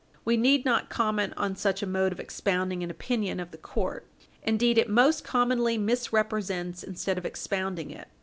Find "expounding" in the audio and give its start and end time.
2.19-2.81, 7.27-7.91